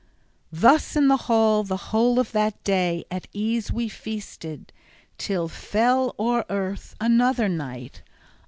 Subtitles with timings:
[0.51, 4.73] Thus in the hall the whole of that day at ease we feasted,
[5.19, 8.01] till fell o'er earth another night.